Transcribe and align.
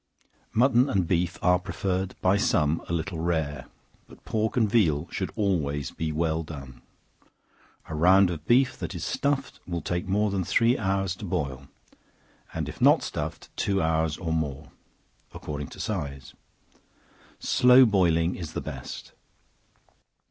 Mutton 0.51 0.89
and 0.89 1.07
beef 1.07 1.37
are 1.43 1.59
preferred, 1.59 2.15
by 2.21 2.35
some, 2.35 2.81
a 2.89 2.91
little 2.91 3.19
rare; 3.19 3.67
but 4.07 4.25
pork 4.25 4.57
and 4.57 4.67
veal 4.67 5.07
should 5.11 5.29
always 5.35 5.91
be 5.91 6.11
well 6.11 6.41
done. 6.41 6.81
A 7.87 7.93
round 7.93 8.31
of 8.31 8.47
beef 8.47 8.75
that 8.77 8.95
is 8.95 9.03
stuffed, 9.03 9.59
will 9.67 9.83
take 9.83 10.07
more 10.07 10.31
than 10.31 10.43
three 10.43 10.75
hours 10.75 11.15
to 11.17 11.25
boil, 11.25 11.67
and 12.51 12.67
if 12.67 12.81
not 12.81 13.03
stuffed, 13.03 13.49
two 13.55 13.79
hours 13.79 14.17
or 14.17 14.33
more, 14.33 14.71
according 15.35 15.67
to 15.67 15.77
the 15.77 15.81
size; 15.83 16.33
slow 17.37 17.85
boiling 17.85 18.33
is 18.35 18.53
the 18.53 18.59
best. 18.61 19.11